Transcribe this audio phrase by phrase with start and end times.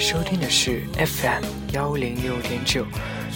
[0.00, 2.86] 收听的是 FM 幺零六点九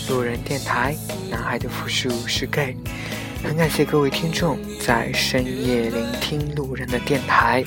[0.09, 0.97] 路人电台。
[1.31, 2.75] 男孩的复数是 gay，
[3.43, 7.63] 很感谢各位听众在深夜聆听路人的电台。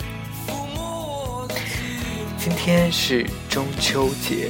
[2.40, 4.50] 今天是中秋节，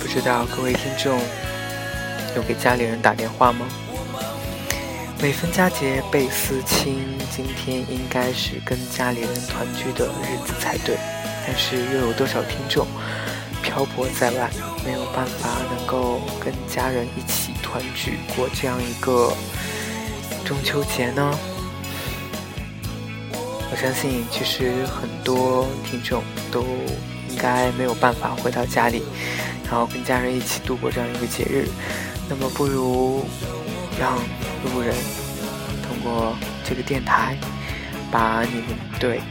[0.00, 1.20] 不知道各位听众
[2.36, 3.68] 有给家里人打电话吗？
[5.20, 10.96] 每逢佳节倍思亲，今天应该是跟家里人团聚的日子才对。
[11.46, 12.86] 但是又有多少听众
[13.80, 14.50] 漂泊在外，
[14.84, 19.32] 没有办法能够跟家人一起团聚过这样一个
[20.44, 21.34] 中秋节呢？
[23.32, 26.22] 我相信，其实很多听众
[26.52, 26.62] 都
[27.30, 29.02] 应该没有办法回到家里，
[29.64, 31.66] 然后跟家人一起度过这样一个节日。
[32.28, 33.24] 那么，不如
[33.98, 34.14] 让
[34.62, 34.94] 路人
[35.88, 36.36] 通过
[36.68, 37.34] 这个电台，
[38.10, 39.22] 把你们对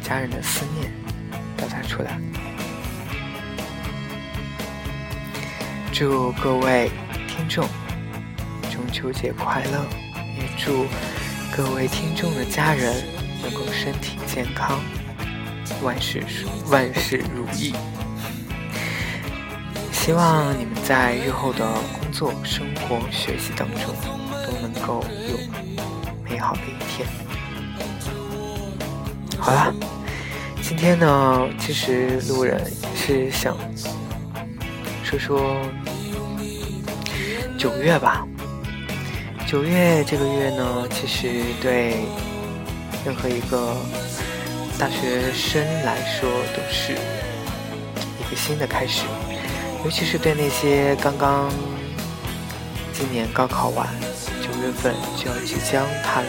[0.00, 0.90] 家人的思念。
[1.58, 2.18] 表达出来。
[5.92, 6.90] 祝各位
[7.28, 7.68] 听众
[8.70, 9.86] 中秋节快乐！
[10.38, 10.86] 也祝
[11.54, 13.04] 各位听众的家人
[13.42, 14.80] 能够身体健康，
[15.82, 16.24] 万事
[16.70, 17.74] 万事如意。
[19.92, 23.94] 希望你们在日后的工作、生活、学习当中
[24.46, 25.36] 都能够有
[26.24, 27.06] 美好的一天。
[29.38, 29.74] 好了。
[30.62, 33.54] 今天呢，其实路人是想
[35.04, 35.60] 说说
[37.62, 38.26] 九月吧。
[39.46, 41.94] 九月这个月呢，其实对
[43.06, 43.76] 任何一个
[44.76, 49.04] 大学生来说都是一个新的开始，
[49.84, 51.48] 尤其是对那些刚刚
[52.92, 53.86] 今年高考完，
[54.40, 56.28] 九月份就要即将踏入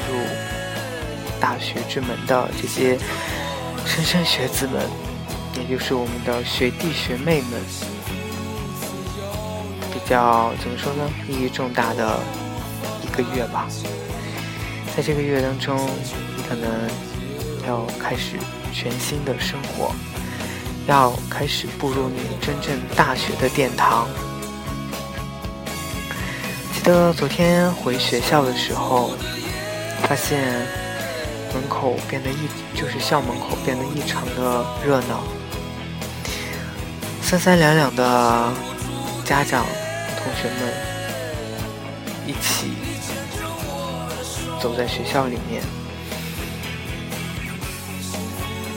[1.41, 2.95] 大学之门的这些。
[3.87, 4.87] 莘莘学子们，
[5.57, 7.59] 也就是我们的学弟学妹们，
[10.09, 11.09] 较怎么说呢？
[11.27, 12.19] 意义重大的
[13.01, 13.67] 一个月吧。
[14.95, 15.77] 在这个月当中，
[16.37, 16.69] 你可能
[17.67, 18.37] 要开始
[18.71, 19.93] 全新的生活，
[20.87, 24.07] 要开始步入你真正大学的殿堂。
[26.73, 29.11] 记得昨天回学校的时候，
[30.07, 30.83] 发现。
[31.55, 35.21] 门口变得异，就是校门口变得异常的热闹，
[37.21, 38.51] 三三两两的
[39.23, 39.63] 家长、
[40.23, 40.73] 同学们
[42.25, 42.71] 一起
[44.61, 45.61] 走在学校里面，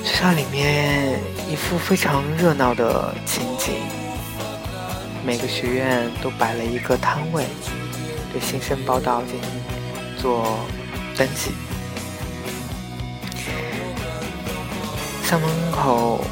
[0.05, 3.75] 学校里面一副非常热闹的情景，
[5.25, 7.45] 每个学院都摆了一个摊位，
[8.33, 9.51] 对新生报道进行
[10.19, 10.59] 做
[11.17, 11.53] 登记。
[15.25, 16.25] 校门口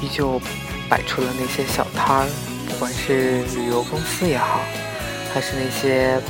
[0.00, 0.40] 依旧
[0.88, 2.28] 摆出了那些小摊儿，
[2.76, 4.60] 不管是旅游公司也好，
[5.32, 6.20] 还是那些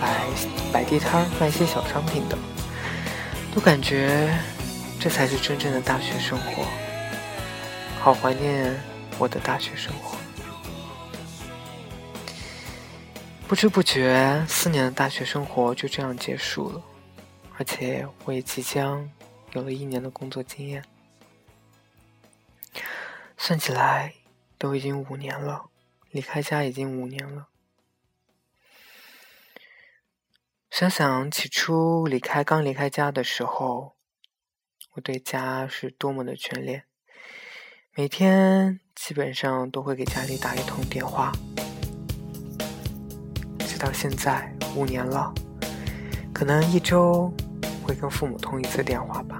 [0.00, 0.26] 摆
[0.72, 2.36] 摆地摊儿卖些小商品的，
[3.54, 4.36] 都感觉
[4.98, 6.64] 这才是真正的大学生活。
[8.00, 8.76] 好怀念
[9.16, 10.18] 我的大学生活。
[13.46, 16.82] 不知不觉，四年的大学生活就这样结束了，
[17.56, 19.08] 而且我也即将。
[19.52, 20.84] 有了一年的工作经验，
[23.38, 24.12] 算起来
[24.58, 25.66] 都已经五年了，
[26.10, 27.48] 离开家已经五年了。
[30.70, 33.96] 想想起初离开刚离开家的时候，
[34.92, 36.84] 我对家是多么的眷恋，
[37.94, 41.32] 每天基本上都会给家里打一通电话。
[43.60, 45.32] 直到现在五年了，
[46.32, 47.32] 可能一周。
[47.82, 49.38] 会跟父母通一次电话吧，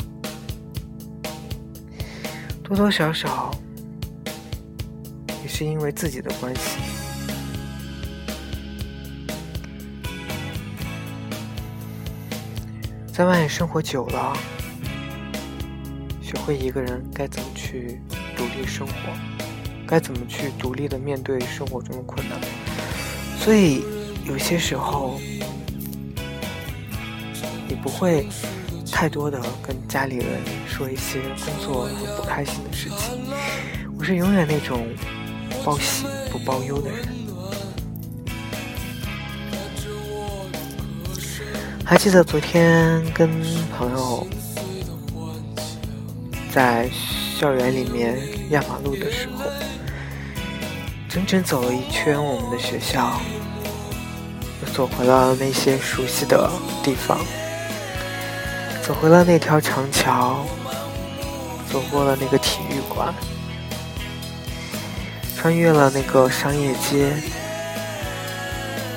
[2.62, 3.50] 多多少少
[5.42, 6.78] 也是因为自己的关系，
[13.12, 14.36] 在外面生活久了，
[16.20, 18.00] 学会一个人该怎么去
[18.36, 18.92] 独立生活，
[19.86, 22.38] 该怎么去独立的面对生活中的困难，
[23.38, 23.82] 所以
[24.24, 25.20] 有些时候。
[27.68, 28.28] 你不会
[28.92, 33.20] 太多的跟家里人说一些工作很不开心的事情。
[33.98, 34.86] 我是永远那种
[35.66, 37.08] 报喜不报忧的人。
[41.84, 43.28] 还记得昨天跟
[43.76, 44.24] 朋友
[46.52, 46.88] 在
[47.36, 48.16] 校园里面
[48.50, 49.42] 压马路的时候，
[51.08, 53.20] 整整走了一圈我们的学校，
[54.62, 56.48] 又走回了那些熟悉的
[56.84, 57.18] 地方。
[58.84, 60.46] 走回了那条长桥，
[61.68, 63.12] 走过了那个体育馆，
[65.36, 67.12] 穿越了那个商业街，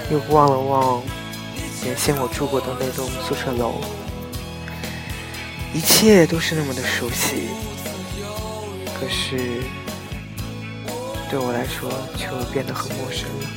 [0.10, 1.04] 又望了望
[1.86, 3.82] 原先我住过的那栋宿舍楼，
[5.74, 7.50] 一切都是那么的熟悉，
[9.00, 9.62] 可是
[11.30, 13.50] 对我来说却变得很陌生了。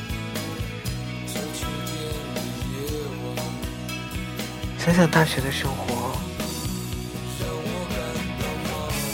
[4.77, 6.11] 想想大学的生活，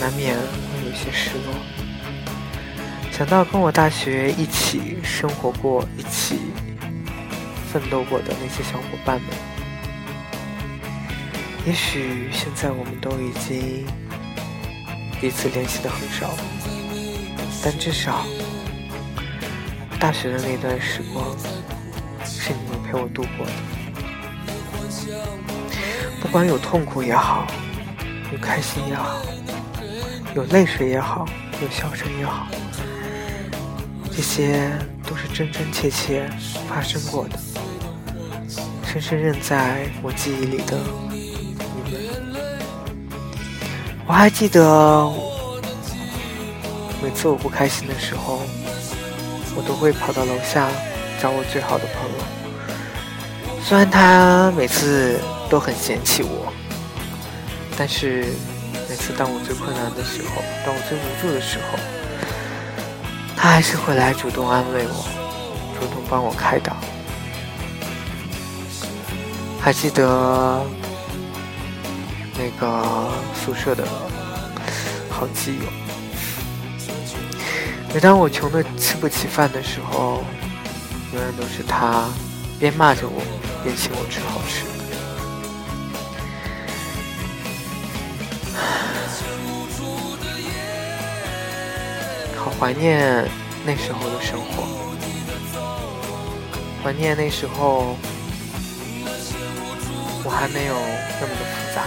[0.01, 1.88] 难免会有些失落。
[3.19, 6.39] 想到跟我大学一起生活过、一起
[7.69, 9.30] 奋斗过的那些小伙伴们，
[11.66, 13.86] 也许现在我们都已经
[15.19, 16.33] 彼此联系的很少，
[17.62, 18.25] 但至少
[20.00, 21.38] 大学的那段时光
[22.24, 23.51] 是你们陪我度过的。
[26.21, 27.45] 不管有痛苦也好，
[28.31, 29.21] 有开心也好，
[30.33, 31.27] 有泪水也好，
[31.62, 32.48] 有笑声也好，
[34.19, 34.69] 这些
[35.07, 36.30] 都是真真切切
[36.68, 37.39] 发生过的，
[38.86, 40.77] 深深印在我记忆里的
[41.16, 42.60] 你们。
[44.06, 45.10] 我还记得，
[47.01, 48.42] 每次我不开心的时候，
[49.56, 50.69] 我都会跑到楼下
[51.21, 52.18] 找我最好的朋友，
[53.63, 55.18] 虽然他每次。
[55.50, 56.54] 都很嫌弃我，
[57.75, 58.25] 但是
[58.88, 61.80] 每次当我最困难的时候，当我最无助的时候，
[63.41, 65.07] 他还是会来主动安慰我，
[65.80, 66.75] 主动帮我开导。
[69.62, 70.62] 还记得
[72.38, 73.88] 那个宿舍的
[75.09, 75.63] 好基友，
[77.94, 80.21] 每当我穷的吃不起饭的时候，
[81.13, 82.09] 永远都是他
[82.59, 83.21] 边骂着我，
[83.63, 84.69] 边请我吃好吃。
[92.39, 93.30] 好怀念
[93.65, 94.63] 那时候的生活，
[96.81, 97.97] 怀念那时候
[100.24, 100.74] 我还没有
[101.19, 101.83] 那么的复杂，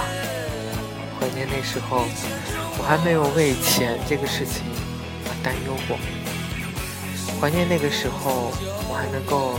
[1.19, 2.05] 怀念那时候
[2.79, 4.63] 我还没有为钱这个事情
[5.25, 5.97] 而担忧过，
[7.41, 8.53] 怀念那个时候
[8.91, 9.59] 我还能够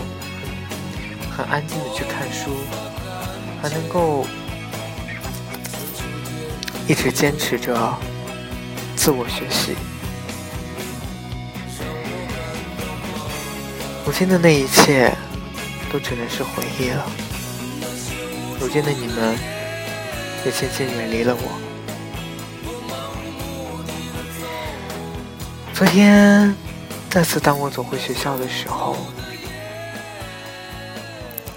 [1.36, 2.52] 很安静的去看书，
[3.64, 4.28] 还能够
[6.88, 7.98] 一直坚持着
[8.96, 9.76] 自我学习。
[14.06, 15.16] 如今的那一切，
[15.92, 17.10] 都只能是回忆了。
[18.60, 19.38] 如今的你们，
[20.46, 21.44] 也渐渐远离了我。
[25.74, 26.54] 昨天，
[27.10, 28.98] 再次当我走回学校的时候，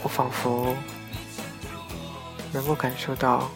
[0.04, 0.72] 我仿佛
[2.52, 3.50] 能够感受到，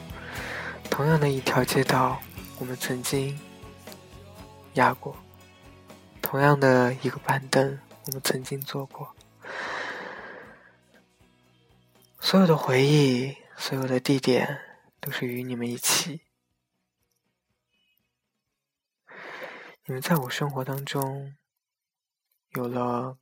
[0.90, 2.18] 同样的一条街道，
[2.58, 3.38] 我们曾经
[4.74, 5.14] 压过，
[6.20, 7.78] 同样的一个板凳。
[8.06, 9.14] 我们曾经做过，
[12.18, 14.58] 所有的回忆，所有的地点，
[15.00, 16.22] 都是与你们一起。
[19.84, 21.36] 你们在我生活当中
[22.50, 23.18] 有了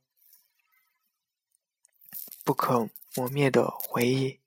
[2.43, 4.39] 不可磨灭的回忆。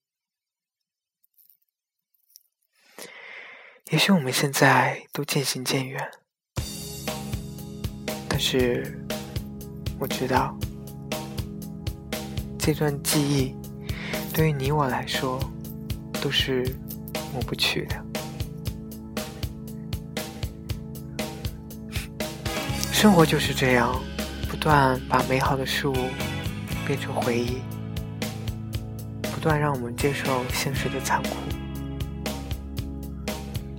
[3.90, 6.10] 也许我们现在都渐行渐远，
[8.28, 8.98] 但是。
[10.02, 10.52] 我知道，
[12.58, 13.54] 这段记忆
[14.34, 15.38] 对于你我来说
[16.20, 16.74] 都是
[17.32, 18.04] 抹不去的。
[22.92, 23.94] 生活就是这样，
[24.50, 25.94] 不断把美好的事物
[26.84, 27.62] 变成回忆，
[29.32, 31.28] 不断让我们接受现实的残酷。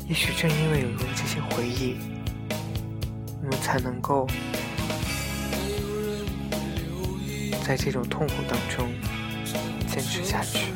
[0.08, 1.98] 也许正因为有了这些回忆，
[3.42, 4.26] 我们才能够。
[7.66, 8.92] 在这种痛苦当中
[9.88, 10.74] 坚持下去。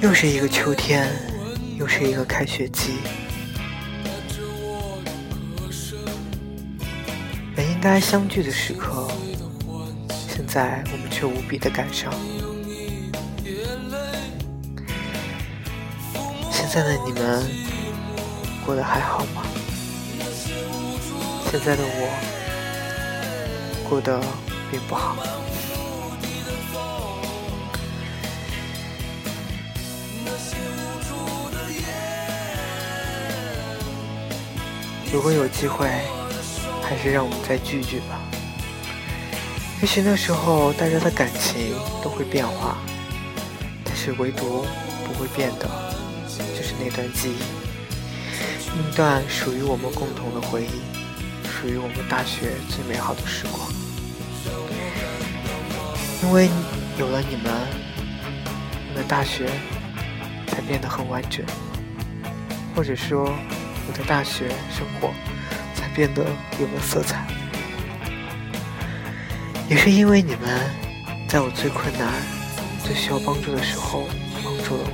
[0.00, 1.08] 又是一个秋天，
[1.78, 2.98] 又是一个开学季，
[7.56, 9.08] 本应该相聚的时刻，
[10.28, 12.12] 现在我们却无比的感伤。
[16.50, 17.42] 现在的你们
[18.66, 19.42] 过得还好吗？
[21.56, 22.10] 现在的我
[23.88, 24.20] 过得
[24.72, 25.14] 并不好。
[35.12, 35.86] 如果有机会，
[36.82, 38.18] 还是让我们再聚聚吧。
[39.80, 42.78] 也许那时候大家的感情都会变化，
[43.84, 44.66] 但是唯独
[45.06, 45.70] 不会变的，
[46.56, 47.36] 就是那段记忆，
[48.74, 50.80] 那段属于我们共同的回忆，
[51.64, 53.66] 属于我们大学最美好的时光。
[56.22, 56.50] 因为
[56.98, 57.50] 有了你们，
[58.90, 59.48] 我的大学
[60.46, 61.42] 才变得很完整，
[62.76, 63.34] 或者说，
[63.88, 65.10] 我的大学生活
[65.74, 66.22] 才变得
[66.60, 67.26] 有了色彩。
[69.66, 70.70] 也是因为你们，
[71.26, 72.12] 在我最困难、
[72.84, 74.06] 最需要帮助的时候
[74.44, 74.90] 帮助了我；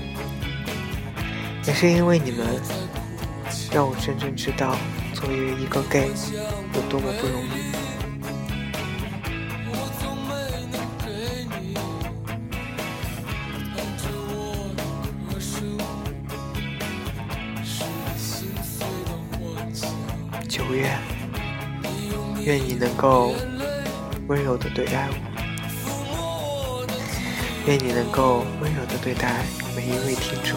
[1.67, 2.47] 也是因为你们，
[3.73, 4.77] 让我真正知道
[5.21, 6.11] 作为一个 gay
[6.75, 7.49] 有多么不容易。
[20.49, 20.97] 九月，
[22.45, 23.35] 愿你能够。
[24.29, 25.09] 温柔的对待
[25.85, 26.87] 我，
[27.67, 30.57] 愿你能够温柔的对待每一位听众。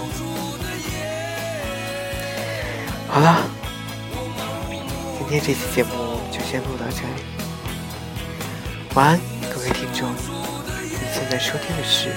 [3.08, 3.50] 好了，
[5.34, 5.90] 今天这期节目
[6.32, 7.24] 就先录到这里。
[8.94, 9.20] 晚安，
[9.52, 10.08] 各位听众。
[10.14, 12.12] 你现在收听的是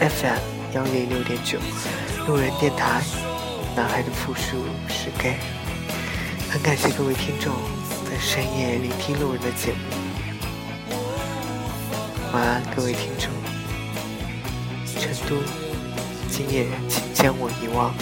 [0.00, 0.38] FM
[0.74, 1.58] 幺零六点九
[2.26, 3.02] 路人电台。
[3.76, 5.36] 男孩的复数是 gay。
[6.50, 7.52] 很感谢各位听众
[8.10, 10.96] 在深夜聆听路人的节目。
[12.32, 13.28] 晚安，各位听众。
[14.98, 15.36] 成都，
[16.30, 17.92] 今夜请将我遗忘。